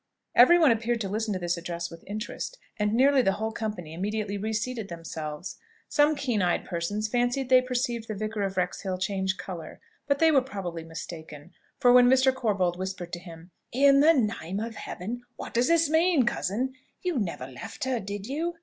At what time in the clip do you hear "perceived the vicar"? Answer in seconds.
7.61-8.41